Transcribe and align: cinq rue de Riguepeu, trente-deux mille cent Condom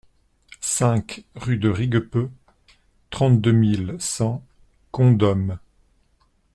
cinq 0.61 1.25
rue 1.35 1.57
de 1.57 1.69
Riguepeu, 1.69 2.31
trente-deux 3.11 3.51
mille 3.51 3.95
cent 3.99 4.43
Condom 4.89 5.59